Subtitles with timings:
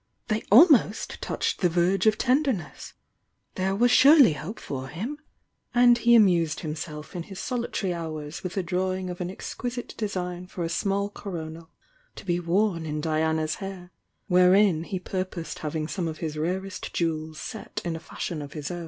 [0.29, 2.93] —they almost touched the verge of tenderness!—
[3.53, 5.19] there was surely hope for him!
[5.75, 10.47] And he amused himself in his solitary hours with the drawing of an exquisite design
[10.47, 11.69] for a small coronal
[12.15, 13.91] to be worn in Diana's hair,
[14.27, 18.53] wherein he purposed having some of bis rare est jewels set in a fashion of
[18.53, 18.79] his own.